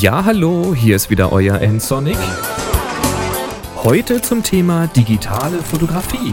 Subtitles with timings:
[0.00, 2.16] Ja, hallo, hier ist wieder euer N-Sonic.
[3.82, 6.32] Heute zum Thema digitale Fotografie.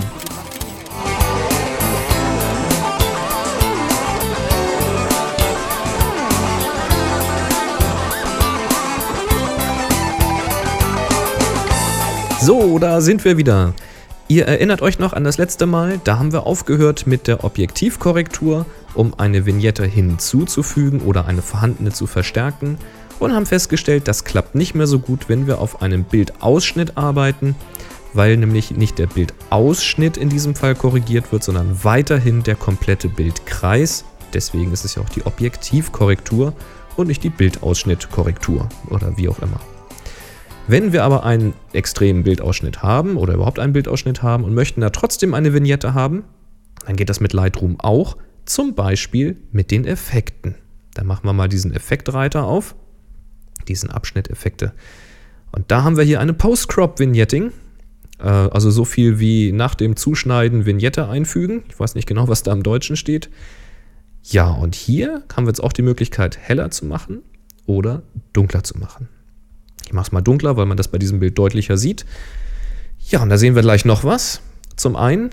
[12.40, 13.74] So, da sind wir wieder.
[14.28, 18.68] Ihr erinnert euch noch an das letzte Mal, da haben wir aufgehört mit der Objektivkorrektur,
[18.94, 22.78] um eine Vignette hinzuzufügen oder eine vorhandene zu verstärken
[23.20, 27.56] und haben festgestellt, das klappt nicht mehr so gut, wenn wir auf einem Bildausschnitt arbeiten,
[28.14, 34.06] weil nämlich nicht der Bildausschnitt in diesem Fall korrigiert wird, sondern weiterhin der komplette Bildkreis.
[34.34, 36.54] Deswegen ist es ja auch die Objektivkorrektur
[36.96, 39.60] und nicht die Bildausschnittkorrektur oder wie auch immer.
[40.68, 44.90] Wenn wir aber einen extremen Bildausschnitt haben oder überhaupt einen Bildausschnitt haben und möchten da
[44.90, 46.24] trotzdem eine Vignette haben,
[46.88, 50.56] dann geht das mit Lightroom auch, zum Beispiel mit den Effekten.
[50.94, 52.76] Dann machen wir mal diesen Effektreiter auf,
[53.66, 54.74] diesen Abschnitt Effekte.
[55.52, 57.52] Und da haben wir hier eine Post-Crop-Vignetting,
[58.20, 61.64] äh, also so viel wie nach dem Zuschneiden Vignette einfügen.
[61.70, 63.30] Ich weiß nicht genau, was da im Deutschen steht.
[64.24, 67.22] Ja, und hier haben wir jetzt auch die Möglichkeit, heller zu machen
[67.66, 69.08] oder dunkler zu machen.
[69.86, 72.06] Ich mache es mal dunkler, weil man das bei diesem Bild deutlicher sieht.
[73.08, 74.42] Ja, und da sehen wir gleich noch was.
[74.76, 75.30] Zum einen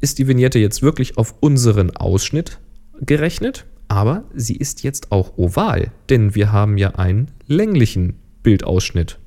[0.00, 2.58] ist die Vignette jetzt wirklich auf unseren Ausschnitt
[3.00, 9.18] gerechnet, aber sie ist jetzt auch oval, denn wir haben ja einen länglichen Bildausschnitt.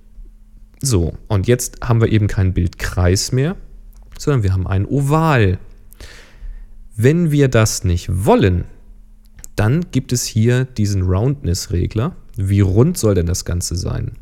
[0.82, 3.56] So, und jetzt haben wir eben keinen Bildkreis mehr,
[4.18, 5.58] sondern wir haben ein Oval.
[6.96, 8.66] Wenn wir das nicht wollen,
[9.56, 12.16] dann gibt es hier diesen Roundness-Regler.
[12.36, 14.14] Wie rund soll denn das Ganze sein?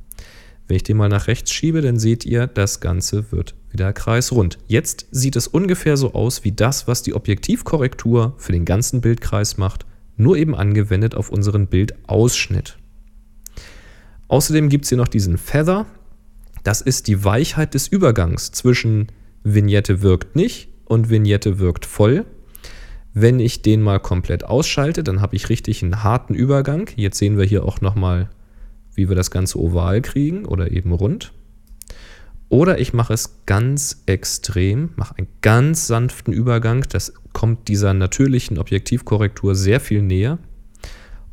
[0.68, 4.58] Wenn ich den mal nach rechts schiebe, dann seht ihr, das Ganze wird wieder kreisrund.
[4.68, 9.58] Jetzt sieht es ungefähr so aus wie das, was die Objektivkorrektur für den ganzen Bildkreis
[9.58, 9.86] macht,
[10.18, 12.78] nur eben angewendet auf unseren Bildausschnitt.
[14.28, 15.86] Außerdem gibt es hier noch diesen Feather.
[16.64, 19.08] Das ist die Weichheit des Übergangs zwischen
[19.44, 22.26] Vignette wirkt nicht und Vignette wirkt voll.
[23.14, 26.90] Wenn ich den mal komplett ausschalte, dann habe ich richtig einen harten Übergang.
[26.96, 28.30] Jetzt sehen wir hier auch nochmal
[28.96, 31.34] wie wir das Ganze oval kriegen oder eben rund.
[32.50, 36.86] Oder ich mache es ganz extrem, mache einen ganz sanften Übergang.
[36.90, 40.38] Das kommt dieser natürlichen Objektivkorrektur sehr viel näher.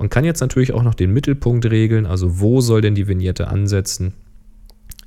[0.03, 2.07] Und kann jetzt natürlich auch noch den Mittelpunkt regeln.
[2.07, 4.15] Also wo soll denn die Vignette ansetzen?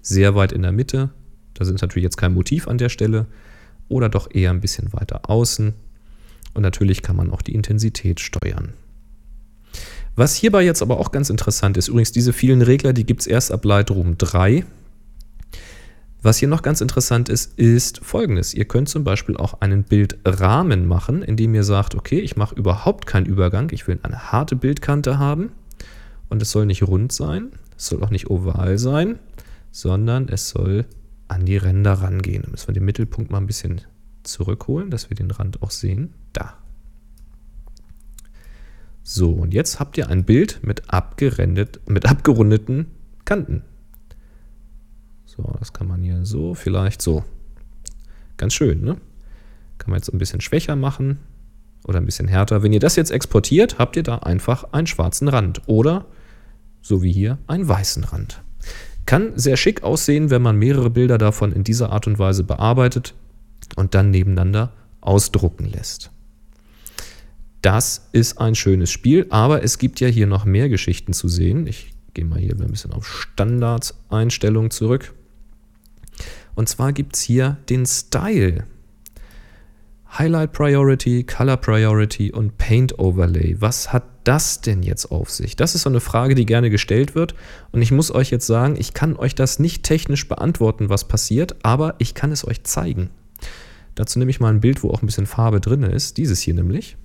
[0.02, 1.10] Sehr weit in der Mitte.
[1.54, 3.26] Da ist natürlich jetzt kein Motiv an der Stelle.
[3.90, 5.74] Oder doch eher ein bisschen weiter außen.
[6.54, 8.72] Und natürlich kann man auch die Intensität steuern.
[10.16, 13.28] Was hierbei jetzt aber auch ganz interessant ist, übrigens diese vielen Regler, die gibt es
[13.28, 14.64] erst ab Lightroom 3.
[16.26, 18.56] Was hier noch ganz interessant ist, ist folgendes.
[18.56, 23.06] Ihr könnt zum Beispiel auch einen Bildrahmen machen, indem ihr sagt, okay, ich mache überhaupt
[23.06, 25.52] keinen Übergang, ich will eine harte Bildkante haben
[26.28, 29.20] und es soll nicht rund sein, es soll auch nicht oval sein,
[29.70, 30.86] sondern es soll
[31.28, 32.42] an die Ränder rangehen.
[32.42, 33.82] Da müssen wir den Mittelpunkt mal ein bisschen
[34.24, 36.16] zurückholen, dass wir den Rand auch sehen.
[36.34, 36.56] Da.
[39.04, 42.88] So, und jetzt habt ihr ein Bild mit, abgerendet, mit abgerundeten
[43.26, 43.62] Kanten.
[45.38, 47.24] So, das kann man hier so, vielleicht so.
[48.38, 48.98] Ganz schön, ne?
[49.78, 51.20] Kann man jetzt ein bisschen schwächer machen
[51.86, 52.64] oder ein bisschen härter.
[52.64, 56.06] Wenn ihr das jetzt exportiert, habt ihr da einfach einen schwarzen Rand oder,
[56.82, 58.42] so wie hier, einen weißen Rand.
[59.06, 63.14] Kann sehr schick aussehen, wenn man mehrere Bilder davon in dieser Art und Weise bearbeitet
[63.76, 64.72] und dann nebeneinander
[65.02, 66.12] ausdrucken lässt.
[67.62, 71.68] Das ist ein schönes Spiel, aber es gibt ja hier noch mehr Geschichten zu sehen.
[71.68, 75.14] Ich gehe mal hier ein bisschen auf Standardeinstellungen zurück.
[76.56, 78.66] Und zwar gibt es hier den Style.
[80.18, 83.58] Highlight Priority, Color Priority und Paint Overlay.
[83.60, 85.58] Was hat das denn jetzt auf sich?
[85.58, 87.36] Das ist so eine Frage, die gerne gestellt wird.
[87.72, 91.58] Und ich muss euch jetzt sagen, ich kann euch das nicht technisch beantworten, was passiert,
[91.64, 93.10] aber ich kann es euch zeigen.
[93.96, 96.18] Dazu nehme ich mal ein Bild, wo auch ein bisschen Farbe drin ist.
[96.18, 96.96] Dieses hier nämlich.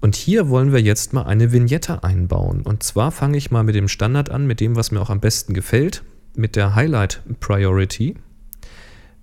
[0.00, 2.62] Und hier wollen wir jetzt mal eine Vignette einbauen.
[2.62, 5.20] Und zwar fange ich mal mit dem Standard an, mit dem, was mir auch am
[5.20, 6.04] besten gefällt,
[6.36, 8.14] mit der Highlight Priority.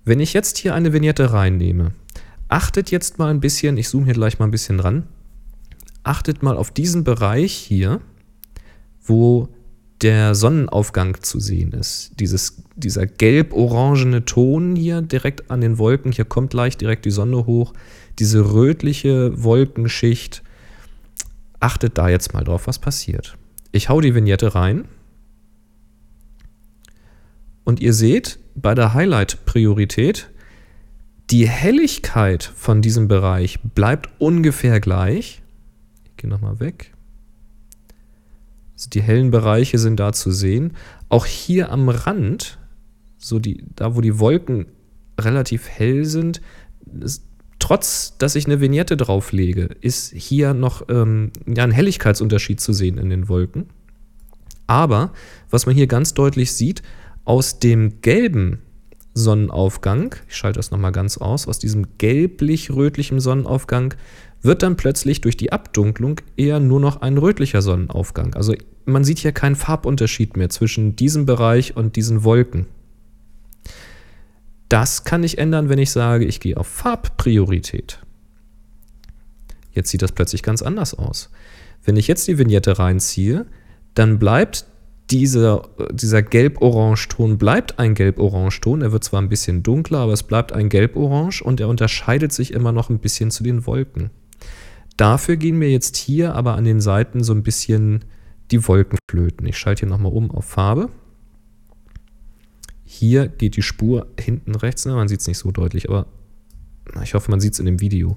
[0.04, 1.92] Wenn ich jetzt hier eine Vignette reinnehme,
[2.48, 5.04] achtet jetzt mal ein bisschen, ich zoome hier gleich mal ein bisschen ran,
[6.02, 8.00] achtet mal auf diesen Bereich hier,
[9.02, 9.48] wo
[10.02, 12.12] der Sonnenaufgang zu sehen ist.
[12.18, 17.46] Dieses, dieser gelb-orangene Ton hier direkt an den Wolken, hier kommt gleich direkt die Sonne
[17.46, 17.72] hoch,
[18.18, 20.42] diese rötliche Wolkenschicht,
[21.60, 23.38] achtet da jetzt mal drauf, was passiert.
[23.70, 24.84] Ich hau die Vignette rein
[27.72, 30.28] und ihr seht bei der Highlight-Priorität,
[31.30, 35.40] die Helligkeit von diesem Bereich bleibt ungefähr gleich.
[36.04, 36.92] Ich gehe nochmal weg.
[38.74, 40.74] Also die hellen Bereiche sind da zu sehen.
[41.08, 42.58] Auch hier am Rand,
[43.16, 44.66] so die, da wo die Wolken
[45.18, 46.42] relativ hell sind,
[47.00, 47.24] ist,
[47.58, 52.98] trotz dass ich eine Vignette drauflege, ist hier noch ähm, ja, ein Helligkeitsunterschied zu sehen
[52.98, 53.70] in den Wolken.
[54.66, 55.14] Aber
[55.48, 56.82] was man hier ganz deutlich sieht,
[57.24, 58.62] aus dem gelben
[59.14, 63.94] Sonnenaufgang, ich schalte das nochmal ganz aus, aus diesem gelblich-rötlichen Sonnenaufgang
[64.40, 68.34] wird dann plötzlich durch die Abdunklung eher nur noch ein rötlicher Sonnenaufgang.
[68.34, 68.54] Also
[68.84, 72.66] man sieht hier keinen Farbunterschied mehr zwischen diesem Bereich und diesen Wolken.
[74.68, 78.00] Das kann ich ändern, wenn ich sage, ich gehe auf Farbpriorität.
[79.72, 81.30] Jetzt sieht das plötzlich ganz anders aus.
[81.84, 83.46] Wenn ich jetzt die Vignette reinziehe,
[83.94, 84.64] dann bleibt
[85.12, 88.82] dieser, dieser Gelb-Orange-Ton bleibt ein Gelb-Orange-Ton.
[88.82, 92.52] Er wird zwar ein bisschen dunkler, aber es bleibt ein Gelb-Orange und er unterscheidet sich
[92.52, 94.10] immer noch ein bisschen zu den Wolken.
[94.96, 98.04] Dafür gehen mir jetzt hier aber an den Seiten so ein bisschen
[98.50, 99.46] die Wolken flöten.
[99.46, 100.88] Ich schalte hier nochmal um auf Farbe.
[102.84, 106.06] Hier geht die Spur hinten rechts, man sieht es nicht so deutlich, aber
[107.02, 108.16] ich hoffe, man sieht es in dem Video.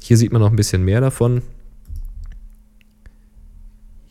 [0.00, 1.42] Hier sieht man noch ein bisschen mehr davon.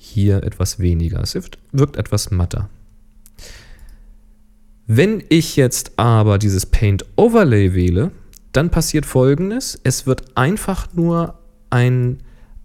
[0.05, 1.21] Hier etwas weniger.
[1.21, 1.33] Es
[1.71, 2.69] wirkt etwas matter.
[4.85, 8.11] Wenn ich jetzt aber dieses Paint Overlay wähle,
[8.51, 9.79] dann passiert folgendes.
[9.85, 11.39] Es wird einfach nur
[11.69, 12.17] ein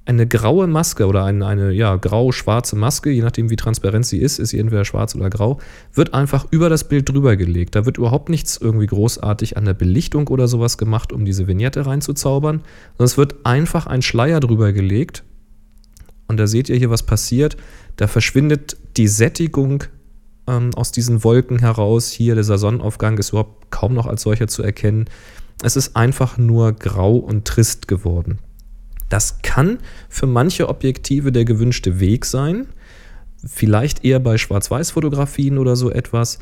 [0.05, 4.39] eine graue Maske oder eine, eine ja, grau-schwarze Maske, je nachdem wie transparent sie ist,
[4.39, 5.59] ist sie entweder schwarz oder grau,
[5.93, 7.77] wird einfach über das Bild drüber gelegt.
[7.77, 11.85] Da wird überhaupt nichts irgendwie großartig an der Belichtung oder sowas gemacht, um diese Vignette
[11.85, 12.63] reinzuzaubern,
[12.97, 15.25] sondern es wird einfach ein Schleier drüber gelegt.
[16.29, 17.57] Und da seht ihr hier, was passiert.
[17.97, 19.85] Da verschwindet die Sättigung
[20.47, 22.11] ähm, aus diesen Wolken heraus.
[22.11, 25.07] Hier dieser Sonnenaufgang ist überhaupt kaum noch als solcher zu erkennen.
[25.63, 28.39] Es ist einfach nur grau und trist geworden.
[29.09, 29.79] Das kann
[30.09, 32.69] für manche Objektive der gewünschte Weg sein.
[33.45, 36.39] Vielleicht eher bei Schwarz-Weiß-Fotografien oder so etwas.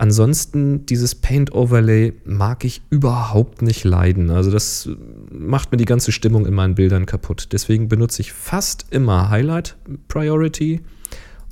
[0.00, 4.30] Ansonsten, dieses Paint-Overlay mag ich überhaupt nicht leiden.
[4.30, 4.88] Also, das
[5.30, 7.48] macht mir die ganze Stimmung in meinen Bildern kaputt.
[7.50, 10.82] Deswegen benutze ich fast immer Highlight Priority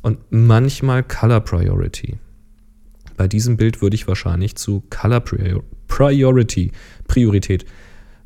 [0.02, 2.18] und manchmal Color Priority.
[3.16, 5.24] Bei diesem Bild würde ich wahrscheinlich zu Color
[5.88, 6.70] Priority,
[7.08, 7.66] Priorität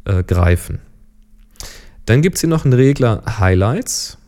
[0.05, 0.81] äh, greifen.
[2.05, 4.19] Dann gibt es hier noch einen Regler Highlights.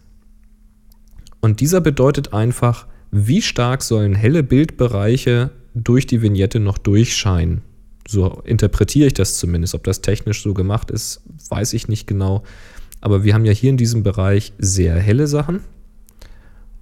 [1.40, 7.62] Und dieser bedeutet einfach, wie stark sollen helle Bildbereiche durch die Vignette noch durchscheinen.
[8.06, 9.74] So interpretiere ich das zumindest.
[9.74, 12.42] Ob das technisch so gemacht ist, weiß ich nicht genau.
[13.00, 15.60] Aber wir haben ja hier in diesem Bereich sehr helle Sachen.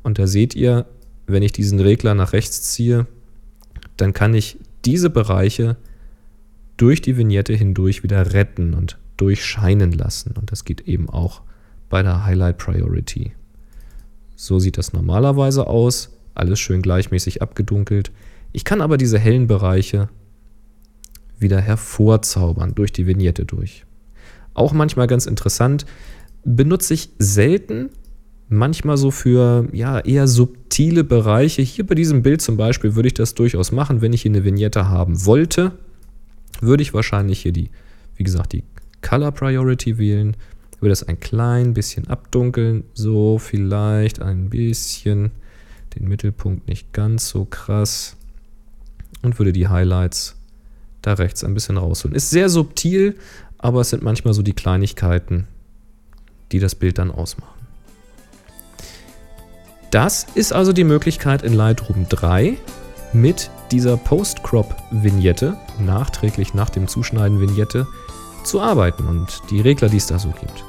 [0.02, 0.86] Und da seht ihr,
[1.26, 3.06] wenn ich diesen Regler nach rechts ziehe,
[3.96, 5.76] dann kann ich diese Bereiche
[6.76, 10.34] durch die Vignette hindurch wieder retten und durchscheinen lassen.
[10.38, 11.42] Und das geht eben auch
[11.90, 13.32] bei der Highlight Priority.
[14.36, 16.16] So sieht das normalerweise aus.
[16.40, 18.12] Alles schön gleichmäßig abgedunkelt.
[18.52, 20.08] Ich kann aber diese hellen Bereiche
[21.38, 23.84] wieder hervorzaubern durch die Vignette durch.
[24.54, 25.84] Auch manchmal ganz interessant,
[26.42, 27.90] benutze ich selten,
[28.48, 31.60] manchmal so für ja, eher subtile Bereiche.
[31.60, 34.42] Hier bei diesem Bild zum Beispiel würde ich das durchaus machen, wenn ich hier eine
[34.42, 35.72] Vignette haben wollte,
[36.62, 37.68] würde ich wahrscheinlich hier die,
[38.16, 38.64] wie gesagt, die
[39.02, 40.36] Color Priority wählen,
[40.80, 45.32] würde das ein klein bisschen abdunkeln, so vielleicht ein bisschen
[45.94, 48.16] den Mittelpunkt nicht ganz so krass
[49.22, 50.36] und würde die Highlights
[51.02, 52.14] da rechts ein bisschen rausholen.
[52.14, 53.16] Ist sehr subtil,
[53.58, 55.46] aber es sind manchmal so die Kleinigkeiten,
[56.52, 57.60] die das Bild dann ausmachen.
[59.90, 62.56] Das ist also die Möglichkeit in Lightroom 3
[63.12, 67.88] mit dieser Post-Crop-Vignette, nachträglich nach dem Zuschneiden Vignette,
[68.44, 70.64] zu arbeiten und die Regler, die es da so gibt.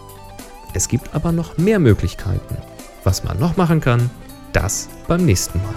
[0.73, 2.57] Es gibt aber noch mehr Möglichkeiten.
[3.03, 4.09] Was man noch machen kann,
[4.53, 5.73] das beim nächsten Mal.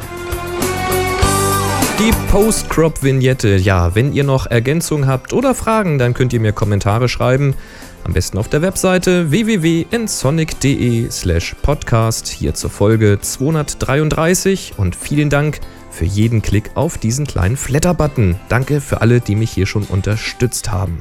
[1.98, 3.56] Die Post-Crop-Vignette.
[3.56, 7.54] Ja, wenn ihr noch Ergänzungen habt oder Fragen, dann könnt ihr mir Kommentare schreiben.
[8.02, 15.60] Am besten auf der Webseite www.ensonic.de slash podcast hier zur Folge 233 und vielen Dank
[15.90, 18.36] für jeden Klick auf diesen kleinen Flatter-Button.
[18.48, 21.00] Danke für alle, die mich hier schon unterstützt haben.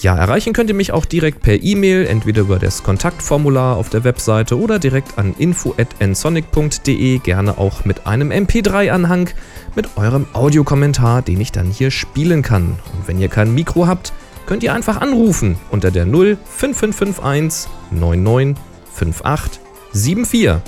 [0.00, 4.04] Ja, erreichen könnt ihr mich auch direkt per E-Mail, entweder über das Kontaktformular auf der
[4.04, 9.30] Webseite oder direkt an info@nsonic.de, gerne auch mit einem MP3-Anhang
[9.74, 12.78] mit eurem Audiokommentar, den ich dann hier spielen kann.
[12.96, 14.12] Und wenn ihr kein Mikro habt,
[14.46, 20.62] könnt ihr einfach anrufen unter der 05551 995874.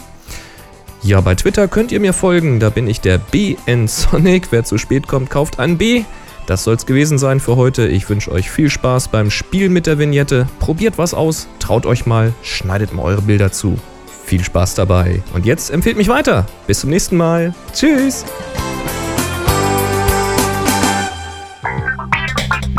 [1.02, 4.48] Ja, bei Twitter könnt ihr mir folgen, da bin ich der BN Sonic.
[4.50, 6.02] Wer zu spät kommt, kauft ein B.
[6.50, 7.86] Das soll's gewesen sein für heute.
[7.86, 10.48] Ich wünsche euch viel Spaß beim Spiel mit der Vignette.
[10.58, 13.78] Probiert was aus, traut euch mal, schneidet mal eure Bilder zu.
[14.24, 15.22] Viel Spaß dabei.
[15.32, 16.46] Und jetzt empfehlt mich weiter.
[16.66, 17.54] Bis zum nächsten Mal.
[17.72, 18.24] Tschüss.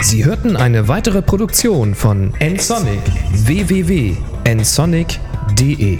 [0.01, 2.99] Sie hörten eine weitere Produktion von nsonic
[3.31, 5.99] www.nsonic.de